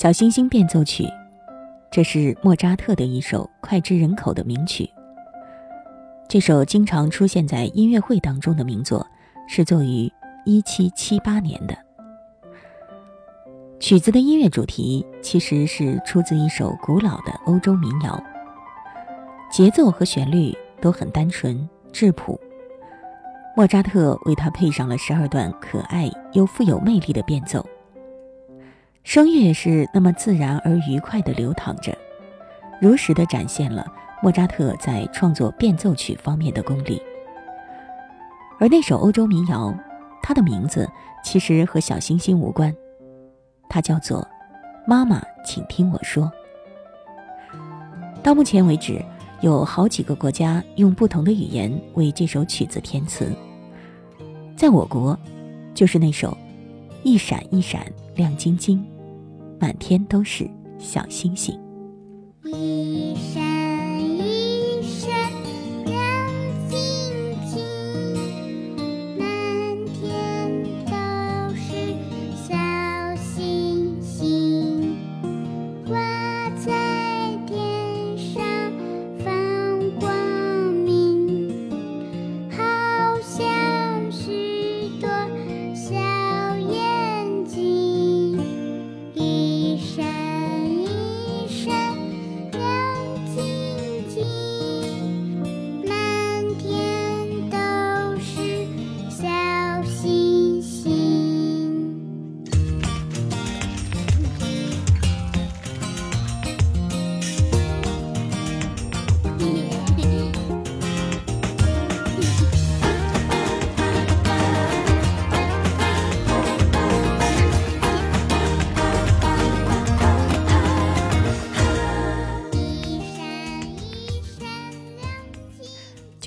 [0.00, 1.04] 小星星变奏曲，
[1.90, 4.88] 这是莫扎特的一首脍炙人口的名曲。
[6.26, 9.06] 这首经常出现在音乐会当中的名作，
[9.46, 10.10] 是作于
[10.46, 11.76] 一七七八年的。
[13.78, 18.24] 曲子的音乐主题其实是出自一首古老的欧洲民谣，
[19.52, 22.40] 节奏和旋律都很单纯质朴。
[23.54, 27.62] 莫扎特为它配上了十二段可爱又富有魅力的变奏。
[29.02, 31.96] 声乐是那么自然而愉快地流淌着，
[32.80, 33.86] 如实地展现了
[34.22, 37.00] 莫扎特在创作变奏曲方面的功力。
[38.58, 39.74] 而那首欧洲民谣，
[40.22, 40.88] 它的名字
[41.24, 42.74] 其实和小星星无关，
[43.68, 44.20] 它叫做
[44.86, 46.24] 《妈妈，请听我说》。
[48.22, 49.02] 到目前为止，
[49.40, 53.32] 有好几个国家用不同的语言为这首曲子填词。
[54.54, 55.18] 在我国，
[55.74, 56.28] 就是那首
[57.02, 58.78] 《一闪一闪亮晶晶》。
[59.58, 60.46] 满天都是
[60.78, 61.58] 小星星。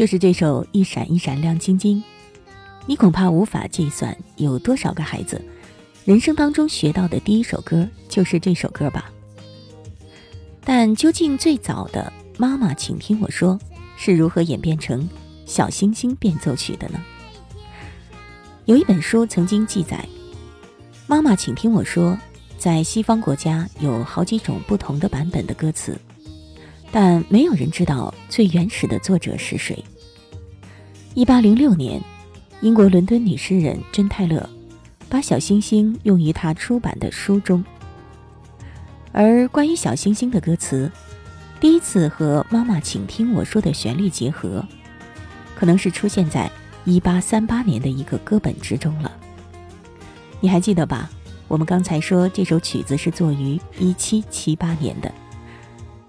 [0.04, 2.04] 就是这首一闪一闪亮晶晶，
[2.86, 5.42] 你恐怕无法计算有多少个孩子，
[6.04, 9.10] 人生当中学到的第一首歌就是这首歌吧。
[10.66, 13.58] 但究竟最早的《妈妈，请听我说》
[13.96, 15.08] 是如何演变成
[15.46, 17.02] 小星星变奏曲的呢？
[18.66, 20.06] 有一本书曾经记载，
[21.08, 22.12] 《妈妈，请听我说》
[22.58, 25.98] 在西方国家有好几种不同的版本的歌词，
[26.92, 29.82] 但没有人知道最原始的作者是谁。
[31.16, 32.02] 一八零六年，
[32.62, 34.50] 英国伦敦女诗人珍·泰勒
[35.08, 37.64] 把小星星用于她出版的书中。
[39.12, 40.92] 而关于小星星的歌词，
[41.60, 44.66] 第一次和“妈妈，请听我说”的旋律结合，
[45.56, 46.50] 可能是出现在
[46.84, 49.12] 一八三八年的一个歌本之中了。
[50.40, 51.12] 你还记得吧？
[51.48, 55.14] 我们刚才说这首曲子是作于一七七八年的，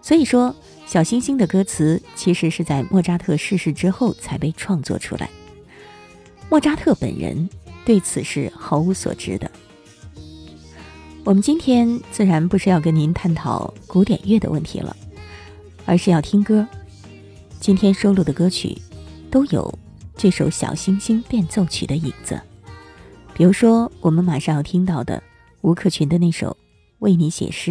[0.01, 0.57] 所以说。
[0.87, 5.29] 小星星的歌词其实是在莫扎特逝世之后才被创作出来。
[6.49, 7.49] 莫扎特本人
[7.85, 9.51] 对此是毫无所知的。
[11.25, 14.95] 我们今天自然不是要跟您探讨古典乐的问题了，
[15.87, 16.67] 而是要听歌。
[17.59, 18.77] 今天收录的歌曲
[19.31, 19.79] 都有
[20.17, 22.39] 这首小星星变奏曲的影子，
[23.33, 25.21] 比如说我们马上要听到的
[25.63, 26.51] 吴克群的那首
[26.99, 27.71] 《为你写诗》。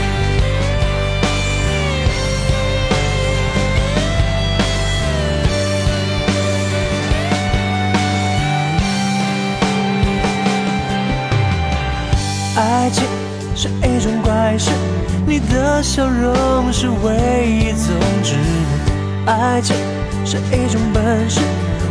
[14.51, 14.69] 开始，
[15.25, 18.35] 你的笑容是唯一宗旨。
[19.25, 19.73] 爱情
[20.25, 21.39] 是一种本事，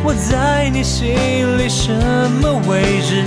[0.04, 1.16] 我在你心
[1.56, 1.90] 里什
[2.42, 3.24] 么位置？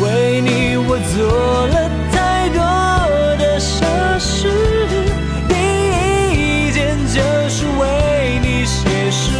[0.00, 2.62] 为你我做了太多
[3.36, 3.84] 的傻
[4.18, 4.48] 事，
[5.50, 5.52] 第
[6.32, 7.20] 一件就
[7.50, 9.32] 是为你写诗，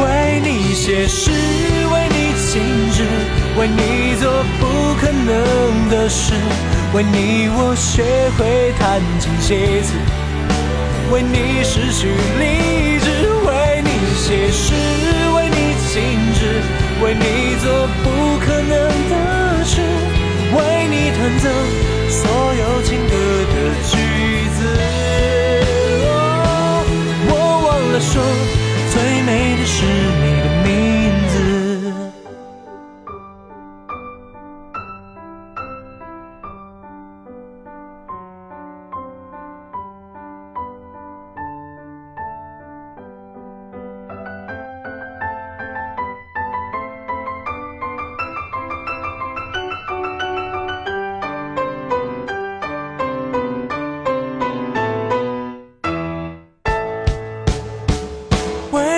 [0.00, 1.32] 为你写诗，
[1.92, 2.16] 为你
[2.46, 3.02] 静止，
[3.58, 4.30] 为你做
[4.60, 5.68] 不可能。
[5.88, 6.34] 的事，
[6.94, 8.02] 为你我学
[8.38, 9.92] 会弹琴写词，
[11.12, 14.72] 为你失去理智，为你写诗，
[15.36, 16.00] 为你静
[16.32, 16.62] 止，
[17.04, 18.72] 为你做不可能
[19.10, 19.82] 的事，
[20.54, 21.87] 为你弹奏。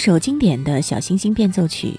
[0.00, 1.94] 首经典的小星星变奏曲，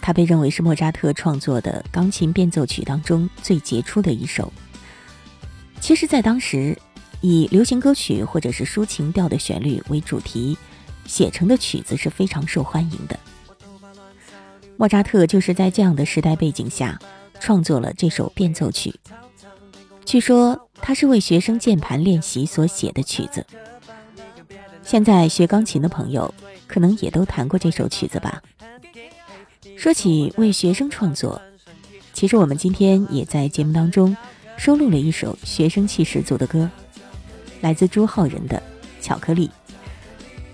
[0.00, 4.52] 它被认为是莫扎特创作的钢琴变奏曲当中最杰出的一首。
[5.80, 6.76] 其实，在当时，
[7.20, 10.58] 以流行歌曲或者是抒情调的旋律为主题
[11.06, 13.18] 写成的曲子是非常受欢迎的。
[14.76, 16.98] 莫扎特就是在这样的时代背景下
[17.40, 18.94] 创作了这首变奏曲。
[20.04, 23.46] 据说，他是为学生键盘练习所写的曲子。
[24.86, 26.32] 现在学钢琴的朋友。
[26.68, 28.42] 可能也都弹过这首曲子吧。
[29.78, 31.40] 说起为学生创作，
[32.12, 34.16] 其实我们今天也在节目当中
[34.56, 36.68] 收录了一首学生气十足的歌，
[37.60, 38.60] 来自朱浩仁的
[39.04, 39.48] 《巧克力》。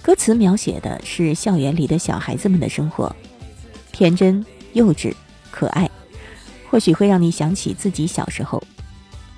[0.03, 3.17] 歌词描写的是校园里的小孩子们的生活，
[3.91, 5.15] 天真、幼稚、
[5.51, 5.91] 可爱，
[6.69, 8.63] 或许会让你想起自己小时候，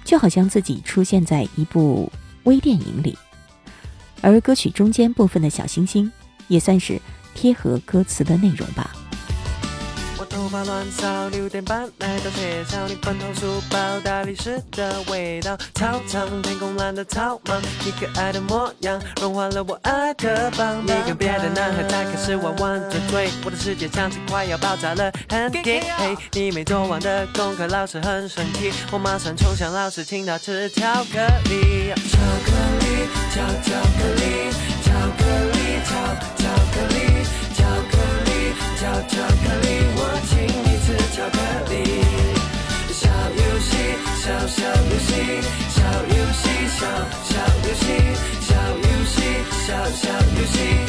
[0.04, 2.10] 就好像自己出现在一部
[2.42, 3.16] 微电影里。
[4.24, 6.10] 而歌曲中间部分的小星星。
[6.48, 7.00] 也算是
[7.34, 8.90] 贴合歌词的内容吧。
[10.18, 20.82] 我头发乱扫，六点半来到学校，你粉红书包，大理石的味道，操场天空蓝的草莽，你可爱的模样融化了我爱的棒。
[20.84, 25.82] 你跟别的男孩在开始玩玩转追，我的世界像是快要爆炸了，很 gay。
[26.32, 32.83] 你没做完的功课，老师很生气，我马上冲向老师，请他吃巧克力，巧克力，
[33.34, 34.24] 巧巧克力，
[34.84, 34.86] 巧
[35.18, 35.90] 克力，巧
[36.38, 36.96] 巧克力，
[37.52, 37.58] 巧
[37.90, 37.92] 克
[38.26, 38.30] 力，
[38.78, 40.00] 巧巧克力，我
[40.30, 41.36] 请你吃巧克
[41.68, 41.74] 力。
[42.94, 43.02] 小
[43.34, 43.74] 游戏，
[44.22, 45.10] 小小游戏，
[45.74, 45.82] 小
[46.14, 46.46] 游戏，
[46.78, 46.86] 小
[47.26, 47.34] 小
[47.66, 47.84] 游戏，
[48.40, 49.18] 小游戏，
[49.66, 50.83] 小小游戏，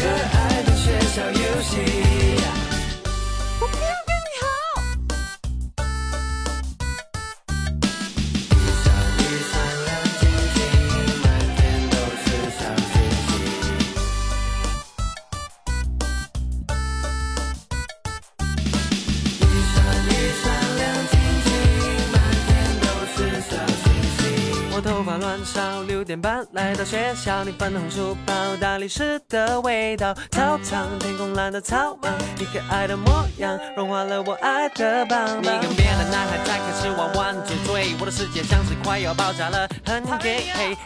[26.52, 35.42] 来到学校，你粉红书包，大理石的味道，操场天空蓝的草帽，你可爱的模样融化了我爱的棒棒。
[35.42, 40.44] 你跟别的男孩在开始玩玩追追，我的世界像是快要爆炸了，很 gay。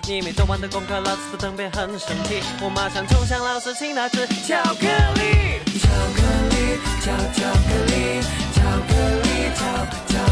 [0.07, 4.85] 你没做完的功课，老师的等别很生气，我马上冲向老师，请他吃巧克
[5.15, 8.21] 力，巧克力，巧巧克力，
[8.53, 9.61] 巧克力，巧
[10.07, 10.28] 巧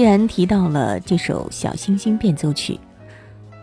[0.00, 2.72] 既然提到了这首《小星星变奏曲》，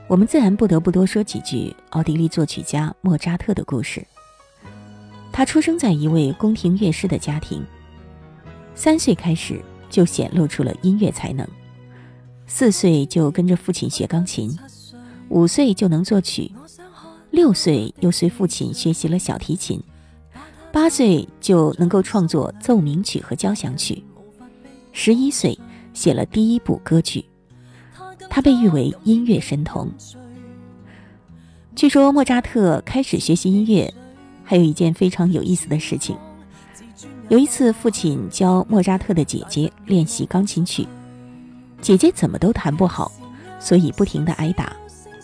[0.08, 4.06] 我们自然不得不多说几句奥地利作曲家莫扎特的故事。
[5.32, 7.66] 他出生在一位宫廷乐师的家庭，
[8.76, 11.44] 三岁开始就显露出了音乐才能，
[12.46, 14.56] 四岁就跟着父亲学钢琴，
[15.30, 16.52] 五岁就能作曲，
[17.32, 19.82] 六岁又随父亲学习了小提琴，
[20.72, 24.04] 八岁就能够创作奏鸣曲和交响曲，
[24.92, 25.58] 十一岁。
[25.98, 27.26] 写了第一部歌剧，
[28.30, 29.92] 他被誉为音乐神童。
[31.76, 33.92] 据说莫扎特开始学习音乐，
[34.44, 36.16] 还有一件非常有意思的事情。
[37.30, 40.88] 有一次，父亲教莫扎特的姐姐练习钢琴曲，
[41.82, 43.12] 姐姐怎么都弹不好，
[43.60, 44.72] 所以不停的挨打，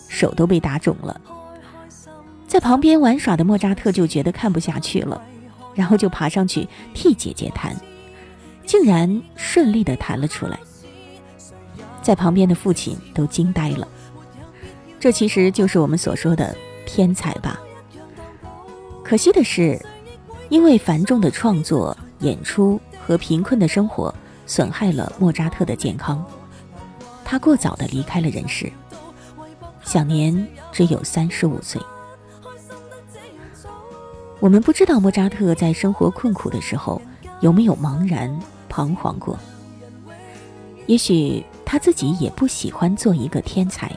[0.10, 1.22] 手都被打肿了。
[2.48, 5.22] 在旁边玩耍的莫扎特就觉得看不下去了，
[5.75, 7.75] 然后就爬上去替姐姐弹。
[8.65, 10.60] 竟然顺利的弹了出来，
[12.01, 13.88] 在旁边的父亲都惊呆了。
[15.00, 16.55] 这其实就是我们所说的
[16.86, 17.60] 天才吧。
[19.03, 19.79] 可惜的是，
[20.50, 24.13] 因为繁重的创作、演出和贫困的生活，
[24.48, 26.25] 损害了莫扎特的健康，
[27.25, 28.72] 他过早的离开了人世，
[29.84, 31.82] 享年只有三十五岁。
[34.39, 37.01] 我们不知道莫扎特在生活困苦的时候
[37.39, 38.39] 有没有茫然。
[38.74, 39.38] 彷徨过，
[40.88, 43.96] 也许他自己也不喜欢做一个天才，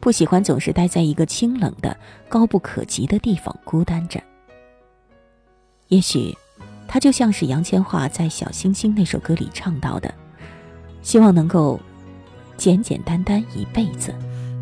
[0.00, 1.96] 不喜欢总是待在一个清冷的、
[2.28, 4.20] 高不可及的地方孤单着。
[5.88, 6.36] 也许，
[6.86, 10.12] 他就像是杨千嬅在《小星星》那首歌里唱到的，
[11.00, 11.80] 希望能够
[12.58, 14.14] 简简单单一辈子。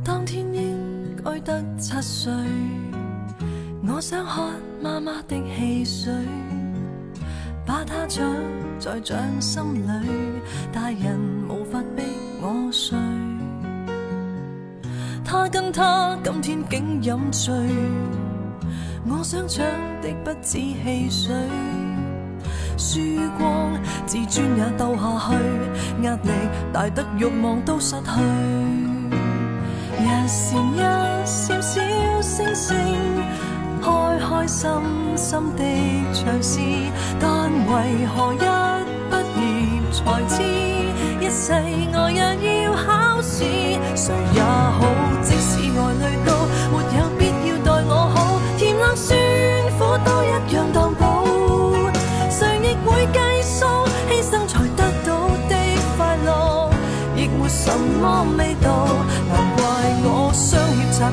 [0.04, 2.32] 当天应该得七岁，
[3.84, 4.48] 我想喝
[4.80, 6.14] 妈妈的汽水。
[7.68, 8.24] 把它藏
[8.80, 10.08] 在掌心里，
[10.72, 11.20] 大人
[11.50, 12.02] 无法逼
[12.40, 12.96] 我睡。
[15.22, 17.54] 他跟他今天竟饮醉，
[19.06, 19.66] 我想抢
[20.00, 21.34] 的不止汽水，
[22.78, 23.00] 输
[23.36, 25.34] 光自尊也斗下去，
[26.04, 26.30] 压力
[26.72, 28.22] 大得欲望都失去。
[30.00, 30.80] 一闪一
[31.26, 31.82] 闪小
[32.22, 32.76] 星星。
[33.80, 33.86] 开
[34.18, 34.68] 开心
[35.16, 35.62] 心的
[36.12, 36.60] 尝试，
[37.20, 38.36] 但为何一
[39.10, 39.42] 毕业
[39.92, 40.42] 才知，
[41.20, 41.52] 一世
[41.92, 42.20] 我也
[42.64, 43.44] 要考试。
[43.94, 44.78] 谁也好，
[45.22, 46.30] 即使爱侣都
[46.70, 48.16] 没有必要待我好，
[48.56, 49.16] 甜辣酸
[49.78, 51.24] 苦都一样当宝。
[52.30, 53.66] 谁亦会计数，
[54.08, 55.08] 牺牲才得到
[55.48, 55.54] 的
[55.96, 56.70] 快乐，
[57.16, 57.70] 亦没什
[58.00, 58.86] 么味道。
[59.30, 59.60] 难怪
[60.04, 61.12] 我双肋插了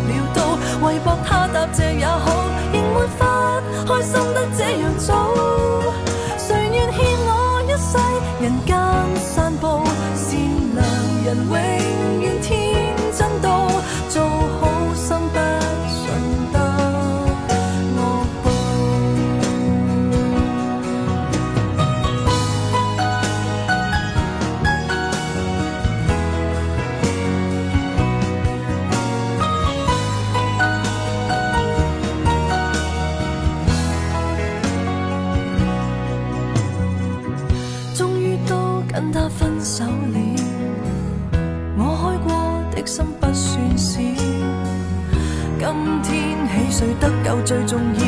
[45.66, 46.14] 今天
[46.48, 48.00] 起睡得够最重要，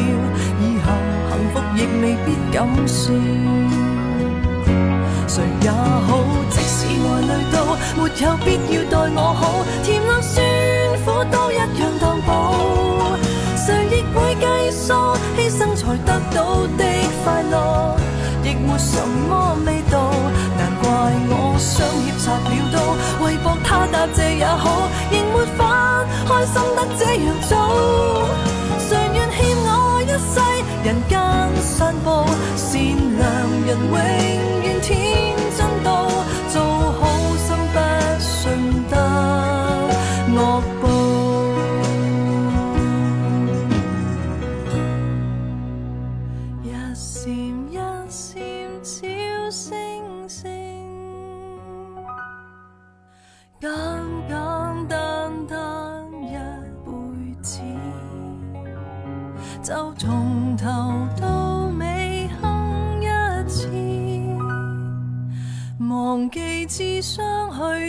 [0.61, 0.93] 以後
[1.27, 3.15] 幸福亦未必敢說。
[5.27, 7.55] 誰也好，即使愛累到
[7.97, 9.41] 沒有必要待我好，
[9.83, 10.35] 甜辣酸
[11.03, 12.29] 苦都一樣當寶。
[13.65, 14.93] 誰亦會計數，
[15.35, 16.39] 犧牲才得到
[16.77, 16.83] 的
[17.23, 17.97] 快樂，
[18.43, 20.11] 亦沒什麼味道。
[20.59, 20.85] 難怪
[21.29, 21.73] 我雙
[22.05, 22.75] 肋插了刀，
[23.25, 25.65] 為博他答謝也好，仍沒法
[26.27, 27.51] 开心得这样早。
[28.77, 30.35] 谁愿欠我一世
[30.83, 31.17] 人间
[31.61, 32.07] 散步？
[32.57, 32.73] 善
[33.17, 33.21] 良
[33.65, 34.56] 人永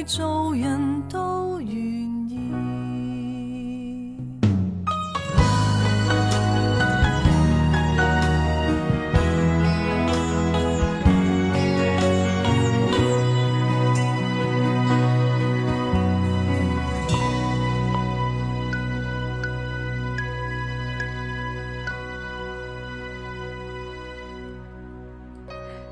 [0.09, 1.71] 做人都愿
[2.31, 2.38] 意。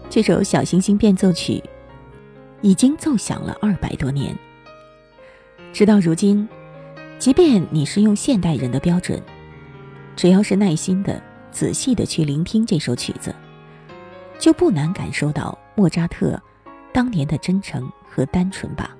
[0.09, 1.63] 这首《小星星变奏曲》
[2.63, 4.37] 已经奏响了二百多年，
[5.73, 6.49] 直到如今，
[7.19, 9.23] 即便你是用现代人的标准，
[10.17, 13.35] 只要是耐心的、仔细的去聆听这首曲子，
[14.39, 16.41] 就不难感受到莫扎特
[16.93, 18.97] 当年的真诚和单纯吧。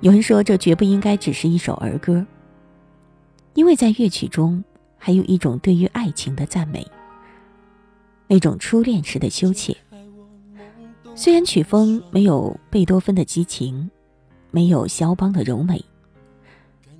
[0.00, 2.24] 有人说，这绝不应该只是一首儿歌，
[3.54, 4.62] 因为在乐曲中
[4.96, 6.86] 还有一种对于爱情的赞美。
[8.26, 9.76] 那种初恋时的羞怯。
[11.16, 13.88] 虽然曲风没有贝多芬的激情，
[14.50, 15.82] 没有肖邦的柔美，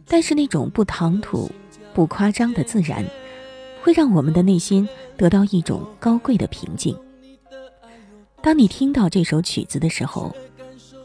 [0.06, 1.50] 但是那种不唐突、
[1.92, 3.04] 不夸张的自然，
[3.82, 6.96] 会让我们的内心得到一种高贵的平静。
[8.40, 10.34] 当你听到这首曲子的时候，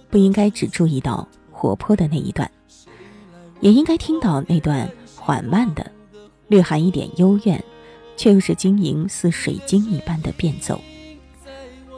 [0.09, 2.49] 不应该只注意到活泼的那一段，
[3.59, 5.91] 也应该听到那段缓慢的、
[6.47, 7.61] 略含一点幽怨。
[8.17, 10.77] 却又是晶莹似水晶一般的变奏。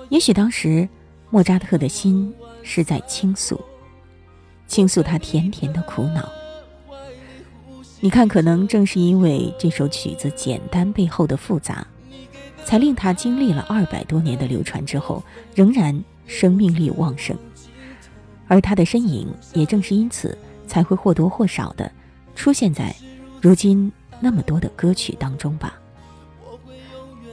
[0.09, 0.87] 也许当时
[1.31, 3.59] 莫扎特的心是在倾诉，
[4.67, 6.29] 倾诉他甜甜的苦恼。
[8.01, 11.87] 你看，可能正是因为这首曲子简单背后的复杂，
[12.65, 15.23] 才令他经历了二百多年的流传之后，
[15.55, 17.33] 仍然生命力旺盛。
[18.47, 21.89] 而他的身影也正是因此，才会或多或少的
[22.35, 22.93] 出现在
[23.39, 23.89] 如今
[24.19, 25.79] 那么多的歌曲当中吧。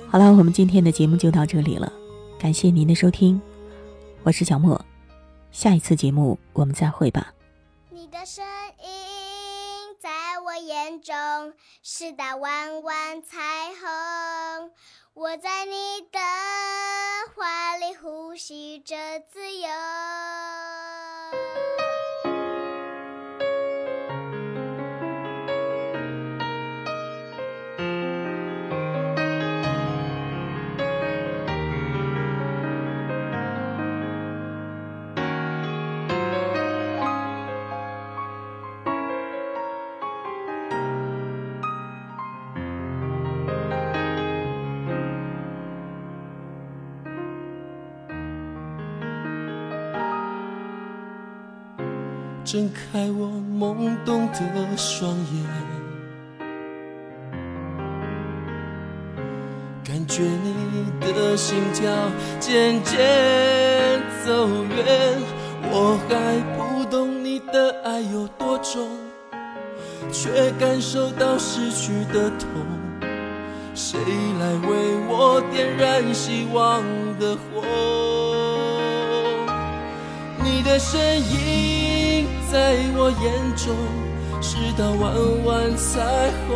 [0.06, 1.92] 好了，我们今天的节目就到这里了，
[2.38, 3.40] 感谢您的收听，
[4.24, 4.84] 我是小莫，
[5.50, 7.32] 下一次节目我们再会吧。
[7.90, 8.44] 你的声
[8.82, 11.14] 音在我眼中
[11.82, 13.38] 是道弯弯彩
[13.74, 14.70] 虹，
[15.14, 16.18] 我在你的
[17.34, 18.96] 怀里呼吸着
[19.30, 19.68] 自由。
[52.50, 53.28] 睁开我
[53.60, 55.44] 懵懂的双眼。
[59.84, 61.92] 感觉你的心跳
[62.40, 62.96] 渐渐
[64.24, 65.18] 走远，
[65.70, 68.88] 我还不懂你的爱有多重，
[70.10, 72.48] 却感受到失去的痛。
[73.74, 73.98] 谁
[74.40, 76.82] 来为我点燃希望
[77.20, 77.62] 的火？
[80.42, 81.97] 你的身影
[82.50, 83.24] 在我眼
[83.56, 83.76] 中
[84.40, 85.12] 是道弯
[85.44, 86.00] 弯彩
[86.46, 86.48] 虹。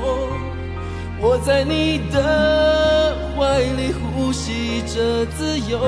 [1.20, 5.78] 我在你的怀里呼吸着自由，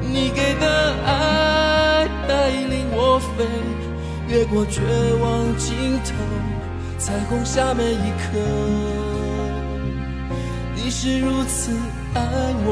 [0.00, 3.46] 你给的爱带领我飞，
[4.28, 4.82] 越过绝
[5.22, 6.12] 望尽头，
[6.98, 8.36] 彩虹下每一刻，
[10.74, 11.70] 你是如此
[12.12, 12.20] 爱
[12.66, 12.68] 我，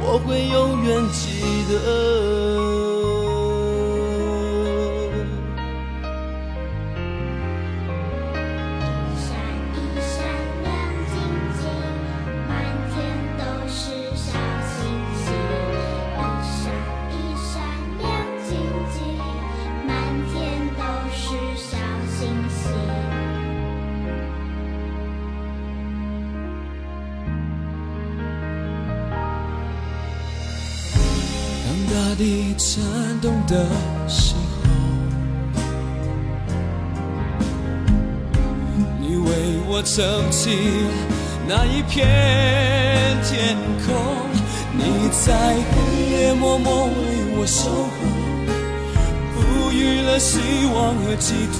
[0.00, 2.63] 我会永远记得。
[32.04, 32.84] 大地颤
[33.22, 33.66] 动的
[34.06, 34.38] 时候，
[39.00, 39.30] 你为
[39.66, 40.50] 我撑起
[41.48, 42.06] 那一片
[43.24, 43.96] 天空，
[44.74, 45.32] 你在
[45.72, 45.74] 黑
[46.10, 46.90] 夜默默为
[47.38, 47.88] 我守候，
[49.34, 51.56] 赋予了希望和寄托，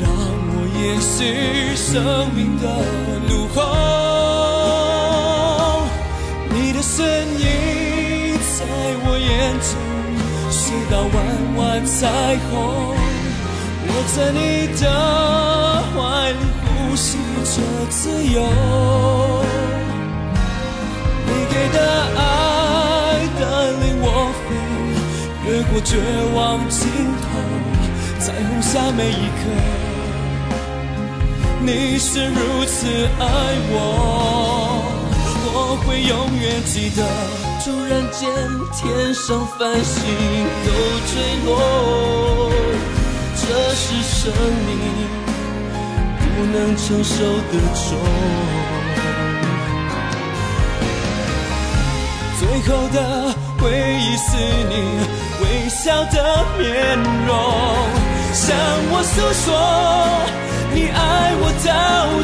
[0.00, 1.16] 让我延续
[1.76, 1.86] 生
[2.34, 2.64] 命的
[3.28, 3.62] 怒吼，
[6.50, 6.98] 你的身
[7.38, 7.77] 影。
[8.58, 9.70] 在我眼中
[10.50, 11.16] 是道弯
[11.58, 12.00] 弯彩
[12.50, 12.50] 虹，
[13.86, 14.82] 我在你的
[15.94, 15.96] 怀
[16.32, 16.66] 里呼
[16.96, 17.06] 吸
[17.44, 17.54] 着
[17.88, 18.36] 自由。
[21.24, 21.78] 你给的
[22.16, 22.18] 爱
[23.38, 23.40] 带
[23.78, 24.06] 领我
[24.42, 24.50] 飞，
[25.48, 25.94] 越过绝
[26.34, 26.36] 望
[26.68, 26.82] 尽
[27.22, 27.24] 头，
[28.18, 29.40] 彩虹下每一刻，
[31.60, 33.22] 你是如此爱
[33.70, 34.82] 我，
[35.46, 37.06] 我会永远记得。
[37.60, 38.30] 突然间，
[38.72, 39.96] 天上繁星
[40.64, 40.68] 都
[41.06, 41.12] 坠
[41.44, 41.48] 落，
[43.34, 43.42] 这
[43.74, 44.32] 是生
[44.66, 44.70] 命
[46.20, 47.14] 不能承受
[47.50, 47.86] 的重。
[52.38, 52.96] 最后的
[53.58, 54.26] 回忆是
[54.68, 54.72] 你
[55.42, 56.16] 微笑的
[56.56, 56.64] 面
[57.26, 57.30] 容，
[58.32, 58.46] 向
[58.90, 59.46] 我诉说
[60.72, 60.96] 你爱
[61.40, 61.68] 我到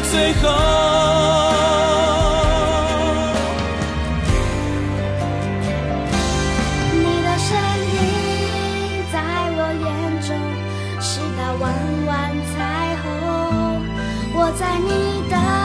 [0.09, 0.43] 最后。
[11.53, 13.85] 弯弯彩虹
[14.33, 15.64] 我在你的